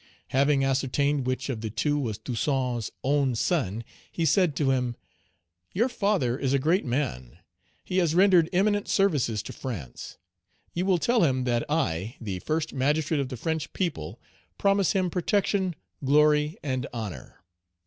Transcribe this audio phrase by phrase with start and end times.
[0.29, 4.95] Having ascertained which of the two was Toussaint's own son, he said to him,
[5.73, 7.37] "Your father is a great man;
[7.83, 10.17] he has rendered eminent services to France.
[10.73, 14.19] You will tell him that I, the first magistrate of the French people,
[14.57, 17.43] promise him protection, glory, and honor.